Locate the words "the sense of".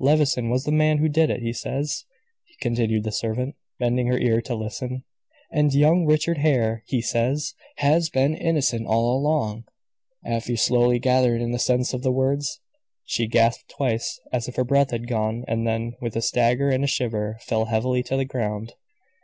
11.52-12.02